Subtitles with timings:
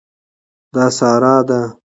[0.73, 1.59] دا صحرا ده